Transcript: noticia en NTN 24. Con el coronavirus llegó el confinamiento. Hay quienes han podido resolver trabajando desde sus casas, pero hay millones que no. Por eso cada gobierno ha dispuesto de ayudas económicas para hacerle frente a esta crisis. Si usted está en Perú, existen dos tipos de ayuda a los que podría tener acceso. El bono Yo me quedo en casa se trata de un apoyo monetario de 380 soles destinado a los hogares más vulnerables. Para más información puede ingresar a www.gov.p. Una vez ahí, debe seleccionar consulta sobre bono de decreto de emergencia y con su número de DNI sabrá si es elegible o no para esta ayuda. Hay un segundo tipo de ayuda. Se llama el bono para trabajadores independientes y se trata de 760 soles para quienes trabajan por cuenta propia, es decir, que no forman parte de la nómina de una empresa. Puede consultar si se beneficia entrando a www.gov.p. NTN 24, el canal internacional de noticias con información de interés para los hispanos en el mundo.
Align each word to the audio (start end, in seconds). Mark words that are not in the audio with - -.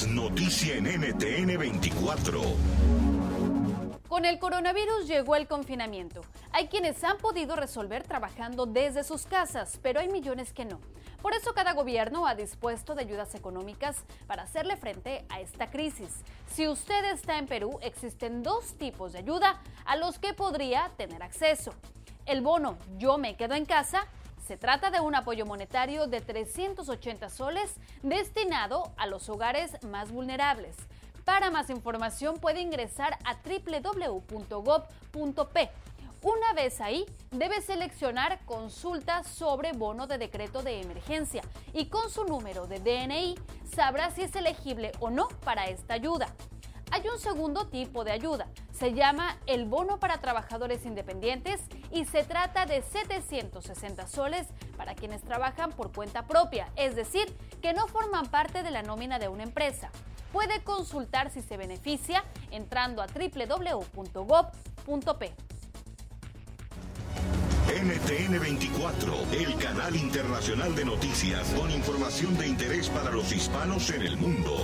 noticia 0.00 0.76
en 0.76 0.84
NTN 0.84 1.58
24. 1.58 2.40
Con 4.08 4.24
el 4.24 4.38
coronavirus 4.38 5.06
llegó 5.06 5.36
el 5.36 5.46
confinamiento. 5.46 6.22
Hay 6.50 6.68
quienes 6.68 7.04
han 7.04 7.18
podido 7.18 7.56
resolver 7.56 8.02
trabajando 8.02 8.64
desde 8.64 9.04
sus 9.04 9.26
casas, 9.26 9.78
pero 9.82 10.00
hay 10.00 10.08
millones 10.08 10.54
que 10.54 10.64
no. 10.64 10.80
Por 11.20 11.34
eso 11.34 11.52
cada 11.52 11.74
gobierno 11.74 12.26
ha 12.26 12.34
dispuesto 12.34 12.94
de 12.94 13.02
ayudas 13.02 13.34
económicas 13.34 14.04
para 14.26 14.44
hacerle 14.44 14.76
frente 14.76 15.26
a 15.28 15.40
esta 15.40 15.70
crisis. 15.70 16.22
Si 16.50 16.66
usted 16.66 17.04
está 17.12 17.36
en 17.36 17.46
Perú, 17.46 17.78
existen 17.82 18.42
dos 18.42 18.78
tipos 18.78 19.12
de 19.12 19.18
ayuda 19.18 19.60
a 19.84 19.96
los 19.96 20.18
que 20.18 20.32
podría 20.32 20.90
tener 20.96 21.22
acceso. 21.22 21.74
El 22.24 22.40
bono 22.40 22.78
Yo 22.96 23.18
me 23.18 23.36
quedo 23.36 23.54
en 23.54 23.66
casa 23.66 24.06
se 24.46 24.56
trata 24.56 24.90
de 24.90 25.00
un 25.00 25.14
apoyo 25.14 25.46
monetario 25.46 26.06
de 26.06 26.20
380 26.20 27.28
soles 27.30 27.74
destinado 28.02 28.92
a 28.96 29.06
los 29.06 29.28
hogares 29.28 29.82
más 29.84 30.10
vulnerables. 30.10 30.76
Para 31.24 31.50
más 31.50 31.70
información 31.70 32.38
puede 32.38 32.60
ingresar 32.60 33.16
a 33.24 33.36
www.gov.p. 33.44 34.90
Una 36.22 36.52
vez 36.54 36.80
ahí, 36.80 37.04
debe 37.32 37.60
seleccionar 37.62 38.44
consulta 38.44 39.24
sobre 39.24 39.72
bono 39.72 40.06
de 40.06 40.18
decreto 40.18 40.62
de 40.62 40.80
emergencia 40.80 41.42
y 41.72 41.86
con 41.86 42.10
su 42.10 42.24
número 42.24 42.66
de 42.66 42.78
DNI 42.78 43.34
sabrá 43.74 44.10
si 44.10 44.22
es 44.22 44.36
elegible 44.36 44.92
o 45.00 45.10
no 45.10 45.28
para 45.44 45.66
esta 45.66 45.94
ayuda. 45.94 46.28
Hay 46.92 47.02
un 47.08 47.18
segundo 47.18 47.66
tipo 47.68 48.04
de 48.04 48.12
ayuda. 48.12 48.48
Se 48.70 48.92
llama 48.92 49.38
el 49.46 49.64
bono 49.64 49.98
para 49.98 50.20
trabajadores 50.20 50.84
independientes 50.84 51.62
y 51.90 52.04
se 52.04 52.22
trata 52.22 52.66
de 52.66 52.82
760 52.82 54.06
soles 54.06 54.46
para 54.76 54.94
quienes 54.94 55.22
trabajan 55.22 55.72
por 55.72 55.90
cuenta 55.90 56.26
propia, 56.26 56.70
es 56.76 56.94
decir, 56.94 57.34
que 57.62 57.72
no 57.72 57.86
forman 57.88 58.26
parte 58.26 58.62
de 58.62 58.70
la 58.70 58.82
nómina 58.82 59.18
de 59.18 59.28
una 59.28 59.42
empresa. 59.42 59.90
Puede 60.34 60.62
consultar 60.64 61.30
si 61.30 61.40
se 61.40 61.56
beneficia 61.56 62.24
entrando 62.50 63.00
a 63.00 63.06
www.gov.p. 63.06 64.12
NTN 67.68 68.38
24, 68.38 69.14
el 69.32 69.56
canal 69.56 69.96
internacional 69.96 70.74
de 70.74 70.84
noticias 70.84 71.54
con 71.58 71.70
información 71.70 72.36
de 72.36 72.48
interés 72.48 72.90
para 72.90 73.10
los 73.10 73.32
hispanos 73.32 73.88
en 73.88 74.02
el 74.02 74.18
mundo. 74.18 74.58